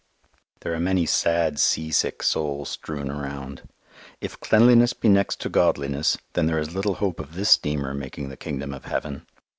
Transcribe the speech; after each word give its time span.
There 0.61 0.73
are 0.73 0.79
many 0.79 1.05
sad, 1.05 1.59
seasick 1.59 2.23
souls 2.23 2.69
strewn 2.69 3.07
around. 3.11 3.69
If 4.19 4.39
cleanliness 4.39 4.93
be 4.93 5.09
next 5.09 5.39
to 5.41 5.47
godliness, 5.49 6.17
then 6.33 6.47
there 6.47 6.57
is 6.57 6.73
little 6.73 6.95
hope 6.95 7.19
of 7.19 7.35
this 7.35 7.51
steamer 7.51 7.93
making 7.93 8.29
the 8.29 8.35
Kingdom 8.37 8.73
of 8.73 8.85
Heaven. 8.85 9.27